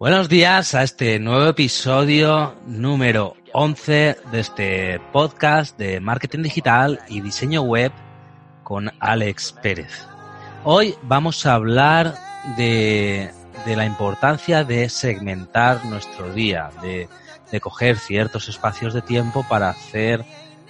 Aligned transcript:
Buenos 0.00 0.30
días 0.30 0.74
a 0.74 0.82
este 0.82 1.18
nuevo 1.18 1.46
episodio 1.50 2.56
número 2.66 3.36
11 3.52 4.16
de 4.32 4.40
este 4.40 4.98
podcast 5.12 5.76
de 5.76 6.00
marketing 6.00 6.40
digital 6.40 7.00
y 7.06 7.20
diseño 7.20 7.60
web 7.60 7.92
con 8.62 8.90
Alex 8.98 9.52
Pérez. 9.62 10.06
Hoy 10.64 10.94
vamos 11.02 11.44
a 11.44 11.52
hablar 11.52 12.14
de, 12.56 13.30
de 13.66 13.76
la 13.76 13.84
importancia 13.84 14.64
de 14.64 14.88
segmentar 14.88 15.84
nuestro 15.84 16.32
día, 16.32 16.70
de, 16.80 17.10
de 17.52 17.60
coger 17.60 17.98
ciertos 17.98 18.48
espacios 18.48 18.94
de 18.94 19.02
tiempo 19.02 19.44
para 19.50 19.68
hacer 19.68 20.24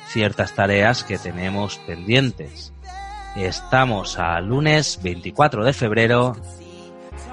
ciertas 0.09 0.57
tareas 0.57 1.05
que 1.05 1.19
tenemos 1.19 1.79
pendientes. 1.87 2.73
Estamos 3.37 4.19
a 4.19 4.41
lunes 4.41 4.99
24 5.01 5.63
de 5.63 5.73
febrero. 5.73 6.37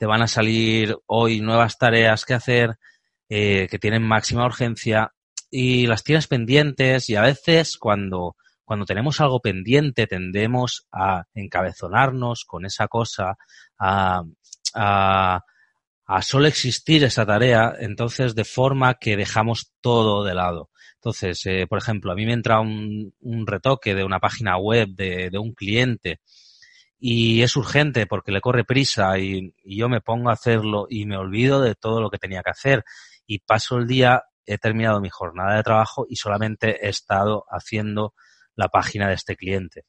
te 0.00 0.06
van 0.06 0.22
a 0.22 0.28
salir 0.28 0.96
hoy 1.04 1.42
nuevas 1.42 1.76
tareas 1.76 2.24
que 2.24 2.32
hacer 2.32 2.78
eh, 3.28 3.68
que 3.70 3.78
tienen 3.78 4.02
máxima 4.02 4.46
urgencia 4.46 5.12
y 5.50 5.86
las 5.86 6.04
tienes 6.04 6.26
pendientes 6.26 7.10
y 7.10 7.16
a 7.16 7.20
veces 7.20 7.76
cuando, 7.76 8.34
cuando 8.64 8.86
tenemos 8.86 9.20
algo 9.20 9.40
pendiente 9.40 10.06
tendemos 10.06 10.86
a 10.90 11.24
encabezonarnos 11.34 12.46
con 12.46 12.64
esa 12.64 12.88
cosa, 12.88 13.36
a, 13.78 14.22
a, 14.72 15.42
solo 16.22 16.46
existir 16.46 17.04
esa 17.04 17.26
tarea, 17.26 17.74
entonces 17.78 18.34
de 18.34 18.44
forma 18.44 18.94
que 18.94 19.18
dejamos 19.18 19.74
todo 19.82 20.24
de 20.24 20.34
lado. 20.34 20.70
Entonces, 20.94 21.44
eh, 21.44 21.66
por 21.68 21.76
ejemplo, 21.76 22.10
a 22.10 22.14
mí 22.14 22.24
me 22.24 22.32
entra 22.32 22.60
un, 22.60 23.12
un 23.20 23.46
retoque 23.46 23.94
de 23.94 24.04
una 24.04 24.18
página 24.18 24.56
web 24.56 24.88
de, 24.94 25.28
de 25.28 25.38
un 25.38 25.52
cliente 25.52 26.20
y 27.00 27.42
es 27.42 27.56
urgente 27.56 28.06
porque 28.06 28.30
le 28.30 28.42
corre 28.42 28.64
prisa 28.64 29.18
y, 29.18 29.54
yo 29.64 29.88
me 29.88 30.02
pongo 30.02 30.28
a 30.28 30.34
hacerlo 30.34 30.86
y 30.88 31.06
me 31.06 31.16
olvido 31.16 31.62
de 31.62 31.74
todo 31.74 32.00
lo 32.00 32.10
que 32.10 32.18
tenía 32.18 32.42
que 32.42 32.50
hacer 32.50 32.84
y 33.26 33.38
paso 33.38 33.78
el 33.78 33.86
día, 33.86 34.24
he 34.44 34.58
terminado 34.58 35.00
mi 35.00 35.08
jornada 35.08 35.56
de 35.56 35.62
trabajo 35.62 36.06
y 36.08 36.16
solamente 36.16 36.86
he 36.86 36.90
estado 36.90 37.46
haciendo 37.48 38.14
la 38.54 38.68
página 38.68 39.08
de 39.08 39.14
este 39.14 39.36
cliente. 39.36 39.84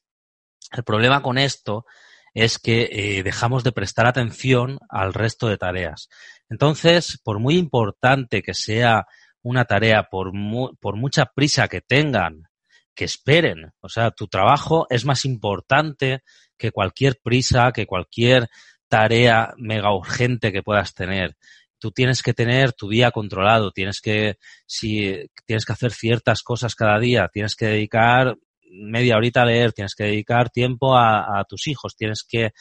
El 0.72 0.84
problema 0.84 1.22
con 1.22 1.36
esto 1.36 1.84
es 2.32 2.58
que 2.58 2.88
eh, 2.90 3.22
dejamos 3.22 3.62
de 3.62 3.72
prestar 3.72 4.06
atención 4.06 4.78
al 4.88 5.12
resto 5.12 5.48
de 5.48 5.58
tareas. 5.58 6.08
Entonces, 6.48 7.20
por 7.22 7.40
muy 7.40 7.56
importante 7.56 8.42
que 8.42 8.54
sea 8.54 9.06
una 9.42 9.66
tarea, 9.66 10.04
por, 10.04 10.32
mu 10.32 10.74
por 10.76 10.96
mucha 10.96 11.26
prisa 11.26 11.68
que 11.68 11.82
tengan, 11.82 12.48
que 12.94 13.04
esperen, 13.04 13.72
o 13.80 13.88
sea, 13.88 14.10
tu 14.10 14.28
trabajo 14.28 14.86
es 14.88 15.04
más 15.04 15.24
importante 15.24 16.22
que 16.62 16.70
cualquier 16.70 17.18
prisa, 17.20 17.72
que 17.72 17.86
cualquier 17.86 18.48
tarea 18.86 19.52
mega 19.56 19.92
urgente 19.92 20.52
que 20.52 20.62
puedas 20.62 20.94
tener. 20.94 21.36
Tú 21.80 21.90
tienes 21.90 22.22
que 22.22 22.34
tener 22.34 22.72
tu 22.72 22.88
día 22.88 23.10
controlado, 23.10 23.72
tienes 23.72 24.00
que, 24.00 24.38
si 24.64 25.28
tienes 25.44 25.64
que 25.64 25.72
hacer 25.72 25.90
ciertas 25.90 26.44
cosas 26.44 26.76
cada 26.76 27.00
día, 27.00 27.28
tienes 27.32 27.56
que 27.56 27.66
dedicar 27.66 28.36
media 28.70 29.16
horita 29.16 29.42
a 29.42 29.46
leer, 29.46 29.72
tienes 29.72 29.96
que 29.96 30.04
dedicar 30.04 30.50
tiempo 30.50 30.96
a, 30.96 31.44
tus 31.48 31.66
hijos, 31.66 31.96
tienes 31.96 32.22
que, 32.22 32.52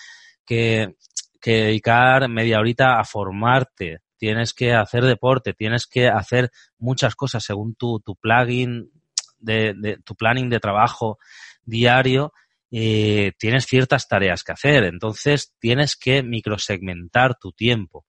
que, 0.47 0.95
que, 1.39 1.65
dedicar 1.65 2.27
media 2.27 2.57
horita 2.57 2.99
a 2.99 3.03
formarte, 3.03 3.99
tienes 4.17 4.55
que 4.55 4.73
hacer 4.73 5.05
deporte, 5.05 5.53
tienes 5.53 5.85
que 5.85 6.07
hacer 6.07 6.49
muchas 6.79 7.15
cosas 7.15 7.43
según 7.43 7.75
tu, 7.75 7.99
tu 7.99 8.15
plugin 8.15 8.89
de 9.37 9.99
tu 10.03 10.15
planning 10.15 10.49
de 10.49 10.59
trabajo 10.59 11.19
diario 11.63 12.33
eh, 12.71 13.33
tienes 13.37 13.65
ciertas 13.65 14.07
tareas 14.07 14.43
que 14.43 14.53
hacer. 14.53 14.85
Entonces 14.85 15.53
tienes 15.59 15.95
que 15.95 16.23
microsegmentar 16.23 17.37
tu 17.37 17.51
tiempo, 17.51 18.05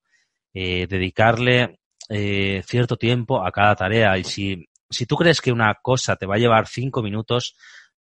eh, 0.54 0.86
dedicarle 0.88 1.80
eh, 2.08 2.62
cierto 2.66 2.96
tiempo 2.96 3.44
a 3.44 3.50
cada 3.50 3.74
tarea. 3.74 4.16
Y 4.18 4.24
si, 4.24 4.68
si 4.88 5.06
tú 5.06 5.16
crees 5.16 5.40
que 5.40 5.52
una 5.52 5.74
cosa 5.82 6.16
te 6.16 6.26
va 6.26 6.36
a 6.36 6.38
llevar 6.38 6.68
cinco 6.68 7.02
minutos, 7.02 7.56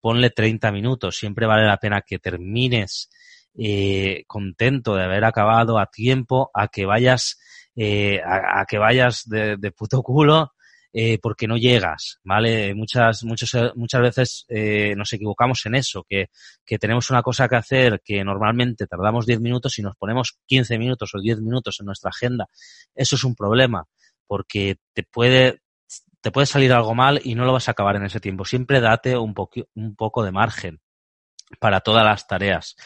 ponle 0.01 0.31
30 0.31 0.71
minutos. 0.71 1.17
Siempre 1.17 1.47
vale 1.47 1.67
la 1.67 1.79
pena 1.79 2.03
que 2.03 2.19
termines 2.19 3.11
eh, 3.57 4.25
contento 4.27 4.95
de 4.95 5.05
haber 5.05 5.25
acabado 5.25 5.79
a 5.79 5.87
tiempo 5.87 6.51
a 6.55 6.69
que 6.69 6.87
vayas, 6.87 7.39
eh, 7.75 8.21
a, 8.25 8.61
a, 8.61 8.67
que 8.67 8.79
vayas 8.79 9.23
de, 9.27 9.57
de 9.57 9.73
puto 9.73 10.03
culo 10.03 10.53
eh, 10.97 11.19
porque 11.19 11.49
no 11.49 11.57
llegas, 11.57 12.21
¿vale? 12.23 12.73
Muchas, 12.73 13.25
muchas, 13.25 13.75
muchas 13.75 14.01
veces 14.01 14.47
eh, 14.49 14.95
nos 14.97 15.13
equivocamos 15.13 15.67
en 15.67 15.75
eso, 15.75 16.07
que, 16.09 16.31
que 16.65 16.79
tenemos 16.79 17.11
una 17.11 17.21
cosa 17.21 17.49
que 17.49 17.57
hacer 17.57 18.01
que 18.05 18.23
normalmente 18.23 18.87
tardamos 18.87 19.27
10 19.27 19.41
minutos 19.41 19.77
y 19.81 19.83
nos 19.83 19.97
ponemos 19.97 20.39
15 20.47 20.79
minutos 20.79 21.13
o 21.13 21.21
10 21.21 21.41
minutos 21.41 21.81
en 21.81 21.87
nuestra 21.87 22.11
agenda. 22.11 22.49
Eso 22.95 23.17
es 23.17 23.25
un 23.25 23.35
problema, 23.35 23.89
porque 24.29 24.77
te 24.93 25.03
puede, 25.03 25.63
te 26.21 26.31
puede 26.31 26.47
salir 26.47 26.73
algo 26.73 26.95
mal 26.95 27.21
y 27.25 27.35
no 27.35 27.45
lo 27.45 27.55
vas 27.55 27.67
a 27.67 27.73
acabar 27.73 27.97
en 27.97 28.05
ese 28.05 28.21
tiempo. 28.21 28.45
Siempre 28.45 28.81
date 28.81 29.19
un, 29.19 29.35
un 29.75 29.97
poco 29.97 30.23
de 30.23 30.31
margen 30.31 30.81
para 31.59 31.81
todas 31.81 32.05
las 32.05 32.29
tareas. 32.29 32.77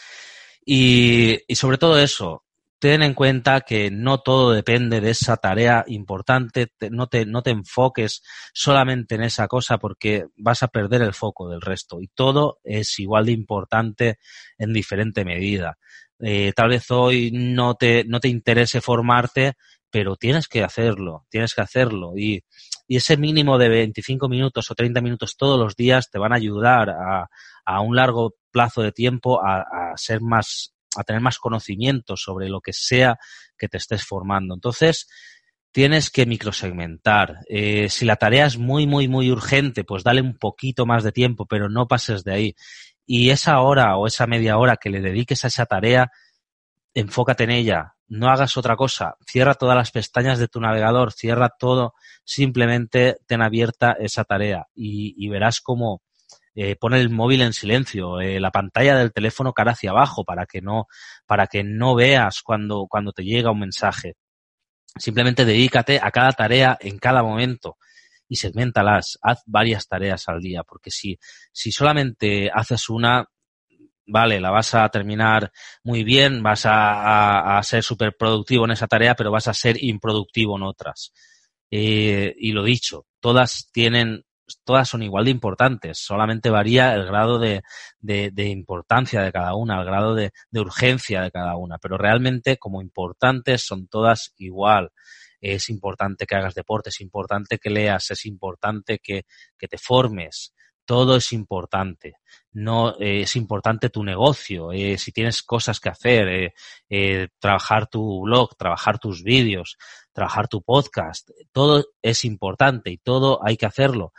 Y, 0.65 1.41
y 1.47 1.57
sobre 1.57 1.77
todo 1.77 1.99
eso, 1.99 2.47
ten 2.78 3.03
en 3.03 3.15
cuenta 3.15 3.62
que 3.62 3.91
no 3.91 4.19
todo 4.19 4.53
depende 4.53 5.00
de 5.00 5.11
esa 5.11 5.37
tarea 5.37 5.84
importante, 5.89 6.69
te, 6.78 6.91
no, 6.91 7.09
te, 7.09 7.27
no 7.27 7.43
te 7.43 7.50
enfoques 7.50 8.22
solamente 8.53 9.16
en 9.16 9.22
esa 9.22 9.49
cosa 9.49 9.78
porque 9.78 10.27
vas 10.37 10.62
a 10.62 10.69
perder 10.69 11.03
el 11.03 11.15
foco 11.15 11.49
del 11.49 11.61
resto 11.61 12.00
y 12.00 12.09
todo 12.09 12.59
es 12.62 12.99
igual 13.00 13.27
de 13.27 13.33
importante 13.33 14.19
en 14.59 14.72
diferente 14.72 15.25
medida. 15.25 15.78
Eh, 16.21 16.53
tal 16.55 16.71
vez 16.71 16.91
hoy 16.91 17.31
no 17.33 17.75
te, 17.75 18.05
no 18.05 18.21
te 18.21 18.28
interese 18.28 18.81
formarte, 18.81 19.55
pero 19.91 20.17
tienes 20.17 20.49
que 20.49 20.62
hacerlo, 20.62 21.27
tienes 21.31 21.55
que 21.55 21.62
hacerlo 21.62 22.12
y, 22.17 22.44
y 22.87 22.97
ese 22.97 23.17
mínimo 23.17 23.59
de 23.59 23.69
25 23.69 24.28
minutos 24.28 24.71
o 24.71 24.75
30 24.75 25.00
minutos 25.00 25.37
todos 25.37 25.59
los 25.59 25.77
días 25.77 26.11
te 26.11 26.19
van 26.19 26.33
a 26.33 26.37
ayudar 26.37 26.91
a, 26.91 27.28
a 27.65 27.81
un 27.81 27.97
largo 27.97 28.34
plazo 28.50 28.83
de 28.83 28.93
tiempo 28.93 29.44
a, 29.44 29.61
a 29.61 29.97
ser 29.97 30.21
más 30.21 30.75
a 30.97 31.04
tener 31.04 31.21
más 31.21 31.38
conocimiento 31.38 32.16
sobre 32.16 32.49
lo 32.49 32.60
que 32.60 32.72
sea 32.72 33.19
que 33.56 33.69
te 33.69 33.76
estés 33.76 34.04
formando. 34.04 34.54
Entonces, 34.54 35.09
tienes 35.73 36.11
que 36.11 36.26
microsegmentar. 36.26 37.40
Eh, 37.49 37.88
si 37.88 38.05
la 38.05 38.17
tarea 38.17 38.46
es 38.46 38.58
muy, 38.58 38.87
muy, 38.87 39.08
muy 39.08 39.31
urgente, 39.31 39.85
pues 39.85 40.02
dale 40.02 40.20
un 40.20 40.37
poquito 40.38 40.87
más 40.87 41.05
de 41.05 41.12
tiempo, 41.12 41.46
pero 41.46 41.69
no 41.69 41.87
pases 41.87 42.25
de 42.25 42.32
ahí. 42.32 42.56
Y 43.06 43.31
esa 43.31 43.61
hora 43.61 43.96
o 43.96 44.06
esa 44.06 44.26
media 44.26 44.58
hora 44.58 44.76
que 44.76 44.90
le 44.90 45.00
dediques 45.00 45.44
a 45.44 45.49
esa 45.49 45.67
tarea, 45.67 46.11
enfócate 46.94 47.44
en 47.44 47.50
ella. 47.50 47.94
No 48.08 48.29
hagas 48.29 48.56
otra 48.56 48.76
cosa. 48.76 49.17
Cierra 49.26 49.55
todas 49.55 49.76
las 49.76 49.91
pestañas 49.91 50.38
de 50.38 50.49
tu 50.49 50.61
navegador, 50.61 51.12
cierra 51.12 51.50
todo. 51.58 51.94
Simplemente 52.25 53.19
ten 53.26 53.43
abierta 53.43 53.93
esa 53.93 54.25
tarea 54.25 54.67
y, 54.75 55.14
y 55.17 55.29
verás 55.29 55.61
cómo, 55.61 56.02
eh, 56.55 56.77
pon 56.77 56.95
el 56.95 57.11
móvil 57.11 57.43
en 57.43 57.53
silencio, 57.53 58.21
eh, 58.21 58.41
la 58.41 58.50
pantalla 58.50 58.97
del 58.97 59.12
teléfono 59.12 59.53
cara 59.53 59.73
hacia 59.73 59.91
abajo 59.91 60.25
para 60.25 60.47
que 60.47 60.61
no, 60.61 60.87
para 61.27 61.47
que 61.47 61.62
no 61.65 61.95
veas 61.95 62.43
cuando, 62.43 62.87
cuando 62.89 63.12
te 63.12 63.25
llega 63.25 63.50
un 63.50 63.61
mensaje. 63.61 64.15
Simplemente 64.97 65.45
dedícate 65.45 66.00
a 66.03 66.11
cada 66.11 66.33
tarea 66.33 66.77
en 66.81 66.99
cada 66.99 67.23
momento 67.23 67.77
y 68.29 68.37
segmentalas, 68.37 69.19
haz 69.23 69.43
varias 69.47 69.89
tareas 69.89 70.29
al 70.29 70.41
día, 70.41 70.62
porque 70.62 70.91
si, 70.91 71.19
si 71.53 71.73
solamente 71.73 72.51
haces 72.53 72.89
una, 72.91 73.27
vale, 74.06 74.41
la 74.41 74.51
vas 74.51 74.75
a 74.75 74.89
terminar 74.91 75.51
muy 75.83 76.05
bien, 76.05 76.43
vas 76.43 76.62
a, 76.65 77.61
ser 77.62 77.83
súper 77.83 78.17
productivo 78.17 78.67
en 78.67 78.73
esa 78.73 78.87
tarea, 78.87 79.15
pero 79.15 79.31
vas 79.31 79.49
a 79.49 79.55
ser 79.55 79.83
improductivo 79.83 80.56
en 80.56 80.65
otras. 80.65 81.12
Eh, 81.71 82.35
y 82.39 82.53
lo 82.53 82.65
dicho, 82.65 83.06
todas 83.21 83.71
tienen, 83.73 84.25
todas 84.65 84.89
son 84.89 85.03
igual 85.03 85.27
de 85.27 85.31
importantes, 85.31 85.99
solamente 85.99 86.50
varía 86.50 86.95
el 86.95 87.06
grado 87.06 87.39
de, 87.39 87.62
importancia 88.37 89.23
de 89.23 89.33
cada 89.33 89.55
una, 89.55 89.81
el 89.81 89.85
grado 89.85 90.15
de, 90.15 90.33
urgencia 90.53 91.23
de 91.23 91.31
cada 91.31 91.56
una, 91.56 91.79
pero 91.79 91.99
realmente 91.99 92.56
como 92.56 92.83
importantes 92.83 93.65
son 93.65 93.89
todas 93.89 94.35
igual 94.39 94.91
es 95.41 95.71
importante 95.71 96.27
que 96.27 96.35
hagas 96.35 96.56
deporte, 96.56 96.89
es 96.89 97.00
importante 97.00 97.59
que 97.59 97.71
leas, 97.71 98.11
es 98.11 98.27
importante 98.27 98.99
que, 98.99 99.25
que 99.56 99.69
te 99.69 99.79
formes, 99.79 100.53
todo 100.89 101.17
es 101.17 101.35
importante. 101.35 102.15
No 102.51 102.99
eh, 102.99 103.21
es 103.21 103.37
importante 103.37 103.91
tu 103.91 104.03
negocio, 104.03 104.73
eh, 104.73 104.97
si 104.97 105.12
tienes 105.12 105.43
cosas 105.43 105.81
que 105.81 105.91
hacer, 105.91 106.55
eh, 106.89 107.29
trabajar 107.39 107.89
tu 107.89 108.23
blog, 108.23 108.56
trabajar 108.56 108.99
tus 108.99 109.23
vídeos, 109.23 109.77
trabajar 110.15 110.49
tu 110.49 110.62
podcast, 110.62 111.29
todo 111.53 111.85
es 112.01 112.25
importante 112.25 112.91
y 112.91 112.97
todo 112.97 113.39
hay 113.47 113.59
que 113.59 113.67
hacerlo. 113.67 114.15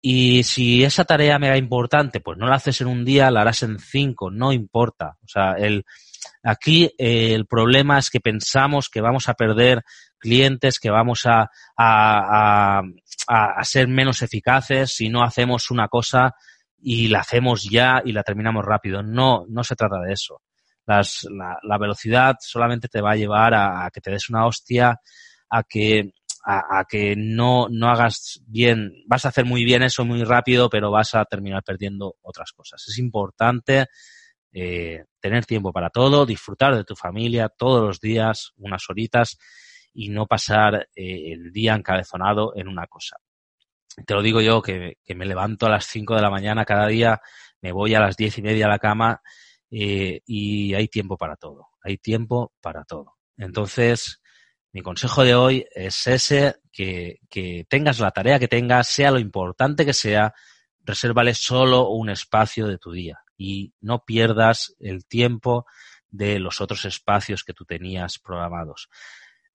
Y 0.00 0.44
si 0.44 0.84
esa 0.84 1.04
tarea 1.04 1.38
mega 1.38 1.56
importante, 1.56 2.20
pues 2.20 2.38
no 2.38 2.46
la 2.46 2.56
haces 2.56 2.80
en 2.80 2.86
un 2.86 3.04
día, 3.04 3.30
la 3.30 3.40
harás 3.40 3.62
en 3.64 3.78
cinco, 3.78 4.30
no 4.30 4.52
importa. 4.52 5.16
O 5.24 5.28
sea, 5.28 5.52
el, 5.52 5.84
aquí 6.42 6.92
el 6.98 7.46
problema 7.46 7.98
es 7.98 8.10
que 8.10 8.20
pensamos 8.20 8.88
que 8.88 9.00
vamos 9.00 9.28
a 9.28 9.34
perder 9.34 9.82
clientes, 10.18 10.78
que 10.78 10.90
vamos 10.90 11.26
a, 11.26 11.50
a, 11.76 12.82
a, 13.26 13.64
ser 13.64 13.88
menos 13.88 14.22
eficaces 14.22 14.94
si 14.94 15.08
no 15.08 15.22
hacemos 15.22 15.70
una 15.70 15.88
cosa 15.88 16.34
y 16.80 17.08
la 17.08 17.20
hacemos 17.20 17.68
ya 17.68 18.02
y 18.04 18.12
la 18.12 18.22
terminamos 18.22 18.64
rápido. 18.64 19.02
No, 19.02 19.44
no 19.48 19.64
se 19.64 19.76
trata 19.76 20.00
de 20.00 20.12
eso. 20.12 20.42
Las, 20.86 21.26
la, 21.30 21.58
la, 21.62 21.78
velocidad 21.78 22.36
solamente 22.40 22.88
te 22.88 23.00
va 23.00 23.12
a 23.12 23.16
llevar 23.16 23.54
a, 23.54 23.90
que 23.92 24.00
te 24.00 24.10
des 24.10 24.30
una 24.30 24.46
hostia, 24.46 24.98
a 25.50 25.62
que, 25.62 26.12
a, 26.50 26.86
que 26.88 27.14
no, 27.14 27.68
no 27.70 27.90
hagas 27.90 28.40
bien, 28.46 29.04
vas 29.06 29.26
a 29.26 29.28
hacer 29.28 29.44
muy 29.44 29.64
bien 29.64 29.82
eso 29.82 30.06
muy 30.06 30.24
rápido, 30.24 30.70
pero 30.70 30.90
vas 30.90 31.14
a 31.14 31.26
terminar 31.26 31.62
perdiendo 31.62 32.16
otras 32.22 32.52
cosas. 32.52 32.82
Es 32.88 32.98
importante 32.98 33.86
eh, 34.52 35.04
tener 35.20 35.44
tiempo 35.44 35.74
para 35.74 35.90
todo, 35.90 36.24
disfrutar 36.24 36.74
de 36.74 36.84
tu 36.84 36.96
familia 36.96 37.50
todos 37.50 37.84
los 37.84 38.00
días, 38.00 38.52
unas 38.56 38.88
horitas, 38.88 39.36
y 39.92 40.08
no 40.08 40.26
pasar 40.26 40.88
eh, 40.96 41.32
el 41.32 41.52
día 41.52 41.74
encabezonado 41.74 42.54
en 42.56 42.68
una 42.68 42.86
cosa. 42.86 43.18
Te 44.06 44.14
lo 44.14 44.22
digo 44.22 44.40
yo, 44.40 44.62
que, 44.62 44.96
me 45.14 45.26
levanto 45.26 45.66
a 45.66 45.70
las 45.70 45.84
5 45.84 46.14
de 46.14 46.22
la 46.22 46.30
mañana 46.30 46.64
cada 46.64 46.86
día, 46.86 47.20
me 47.60 47.72
voy 47.72 47.94
a 47.94 48.00
las 48.00 48.16
diez 48.16 48.38
y 48.38 48.42
media 48.42 48.66
a 48.66 48.70
la 48.70 48.78
cama 48.78 49.20
eh, 49.70 50.20
y 50.24 50.72
hay 50.72 50.88
tiempo 50.88 51.18
para 51.18 51.36
todo, 51.36 51.66
hay 51.82 51.98
tiempo 51.98 52.54
para 52.62 52.84
todo. 52.84 53.16
Entonces, 53.36 54.22
mi 54.72 54.82
consejo 54.82 55.24
de 55.24 55.34
hoy 55.34 55.66
es 55.74 56.06
ese, 56.06 56.56
que, 56.72 57.20
que 57.28 57.66
tengas 57.68 58.00
la 58.00 58.10
tarea 58.10 58.38
que 58.38 58.48
tengas, 58.48 58.88
sea 58.88 59.10
lo 59.10 59.18
importante 59.18 59.86
que 59.86 59.94
sea, 59.94 60.34
resérvale 60.84 61.34
solo 61.34 61.88
un 61.90 62.10
espacio 62.10 62.66
de 62.66 62.78
tu 62.78 62.92
día 62.92 63.18
y 63.36 63.72
no 63.80 64.04
pierdas 64.04 64.74
el 64.80 65.06
tiempo 65.06 65.66
de 66.10 66.38
los 66.38 66.60
otros 66.60 66.84
espacios 66.84 67.44
que 67.44 67.54
tú 67.54 67.64
tenías 67.64 68.18
programados. 68.18 68.88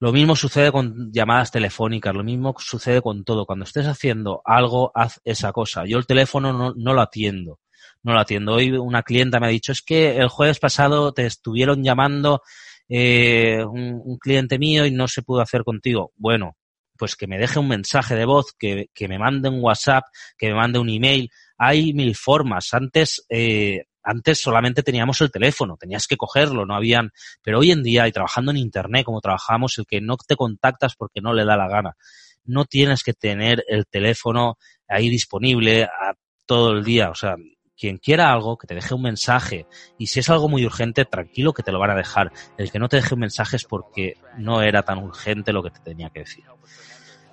Lo 0.00 0.12
mismo 0.12 0.36
sucede 0.36 0.72
con 0.72 1.12
llamadas 1.12 1.50
telefónicas, 1.50 2.14
lo 2.14 2.24
mismo 2.24 2.54
sucede 2.58 3.00
con 3.00 3.24
todo. 3.24 3.46
Cuando 3.46 3.64
estés 3.64 3.86
haciendo 3.86 4.42
algo, 4.44 4.90
haz 4.94 5.20
esa 5.24 5.52
cosa. 5.52 5.84
Yo 5.86 5.98
el 5.98 6.06
teléfono 6.06 6.52
no, 6.52 6.74
no 6.76 6.94
lo 6.94 7.00
atiendo, 7.00 7.60
no 8.02 8.12
lo 8.12 8.20
atiendo. 8.20 8.54
Hoy 8.54 8.72
una 8.72 9.02
clienta 9.02 9.40
me 9.40 9.46
ha 9.46 9.50
dicho, 9.50 9.72
es 9.72 9.82
que 9.82 10.16
el 10.18 10.28
jueves 10.28 10.58
pasado 10.58 11.12
te 11.12 11.26
estuvieron 11.26 11.82
llamando 11.82 12.42
eh, 12.88 13.64
un, 13.64 14.18
cliente 14.18 14.58
mío 14.58 14.86
y 14.86 14.90
no 14.90 15.08
se 15.08 15.22
pudo 15.22 15.40
hacer 15.40 15.64
contigo. 15.64 16.12
Bueno, 16.16 16.56
pues 16.96 17.16
que 17.16 17.26
me 17.26 17.38
deje 17.38 17.58
un 17.58 17.68
mensaje 17.68 18.14
de 18.14 18.24
voz, 18.24 18.52
que, 18.58 18.88
que 18.94 19.08
me 19.08 19.18
mande 19.18 19.48
un 19.48 19.62
WhatsApp, 19.62 20.04
que 20.38 20.48
me 20.48 20.54
mande 20.54 20.78
un 20.78 20.88
email. 20.88 21.30
Hay 21.58 21.92
mil 21.92 22.14
formas. 22.14 22.72
Antes 22.72 23.24
eh, 23.28 23.84
antes 24.04 24.40
solamente 24.40 24.82
teníamos 24.82 25.20
el 25.22 25.30
teléfono, 25.30 25.76
tenías 25.78 26.06
que 26.06 26.16
cogerlo, 26.16 26.66
no 26.66 26.76
habían, 26.76 27.10
pero 27.42 27.60
hoy 27.60 27.72
en 27.72 27.82
día 27.82 28.06
y 28.06 28.12
trabajando 28.12 28.50
en 28.50 28.58
internet 28.58 29.04
como 29.04 29.20
trabajamos, 29.20 29.78
el 29.78 29.86
que 29.86 30.00
no 30.00 30.16
te 30.16 30.36
contactas 30.36 30.94
porque 30.94 31.22
no 31.22 31.32
le 31.32 31.44
da 31.44 31.56
la 31.56 31.68
gana, 31.68 31.96
no 32.44 32.66
tienes 32.66 33.02
que 33.02 33.14
tener 33.14 33.64
el 33.66 33.86
teléfono 33.86 34.58
ahí 34.86 35.08
disponible 35.08 35.84
a 35.84 36.14
todo 36.44 36.72
el 36.72 36.84
día, 36.84 37.08
o 37.10 37.14
sea, 37.14 37.36
quien 37.78 37.98
quiera 37.98 38.32
algo, 38.32 38.56
que 38.56 38.66
te 38.66 38.74
deje 38.74 38.94
un 38.94 39.02
mensaje. 39.02 39.66
Y 39.98 40.06
si 40.06 40.20
es 40.20 40.30
algo 40.30 40.48
muy 40.48 40.64
urgente, 40.64 41.04
tranquilo 41.04 41.52
que 41.52 41.62
te 41.62 41.72
lo 41.72 41.78
van 41.78 41.90
a 41.90 41.96
dejar. 41.96 42.32
El 42.56 42.70
que 42.70 42.78
no 42.78 42.88
te 42.88 42.96
deje 42.96 43.14
un 43.14 43.20
mensaje 43.20 43.56
es 43.56 43.64
porque 43.64 44.16
no 44.38 44.62
era 44.62 44.82
tan 44.82 44.98
urgente 44.98 45.52
lo 45.52 45.62
que 45.62 45.70
te 45.70 45.80
tenía 45.80 46.10
que 46.10 46.20
decir. 46.20 46.44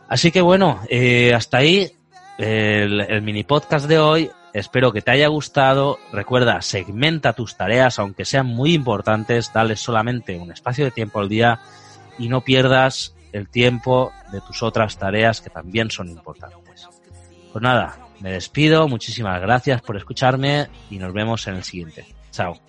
Así 0.08 0.32
que 0.32 0.42
bueno, 0.42 0.82
eh, 0.90 1.34
hasta 1.34 1.58
ahí 1.58 1.92
el, 2.38 3.02
el, 3.02 3.22
mini 3.22 3.44
podcast 3.44 3.88
de 3.88 4.00
hoy. 4.00 4.32
Espero 4.54 4.92
que 4.92 5.02
te 5.02 5.12
haya 5.12 5.28
gustado. 5.28 6.00
Recuerda, 6.12 6.62
segmenta 6.62 7.34
tus 7.34 7.56
tareas, 7.56 8.00
aunque 8.00 8.26
sean 8.26 8.48
muy 8.48 8.74
importantes, 8.74 9.52
dale 9.54 9.78
solamente 9.78 10.38
un 10.38 10.52
espacio 10.52 10.84
de 10.84 10.92
tiempo 10.92 11.20
al 11.20 11.30
día 11.30 11.62
y 12.18 12.28
no 12.28 12.42
pierdas 12.42 13.16
el 13.32 13.48
tiempo 13.48 14.12
de 14.32 14.42
tus 14.42 14.62
otras 14.64 14.98
tareas 14.98 15.40
que 15.40 15.50
también 15.50 15.90
son 15.90 16.10
importantes. 16.10 16.90
Pues 17.52 17.62
nada, 17.62 17.98
me 18.22 18.32
despido, 18.32 18.88
muchísimas 18.88 19.42
gracias 19.42 19.82
por 19.82 19.98
escucharme 19.98 20.70
y 20.90 20.98
nos 20.98 21.14
vemos 21.14 21.46
en 21.48 21.56
el 21.56 21.64
siguiente. 21.64 22.06
Chao. 22.32 22.60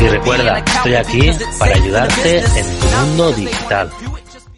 Y 0.00 0.08
recuerda, 0.08 0.58
estoy 0.58 0.94
aquí 0.94 1.30
para 1.58 1.74
ayudarte 1.74 2.38
en 2.38 2.80
tu 2.80 2.86
mundo 2.86 3.32
digital. 3.32 3.90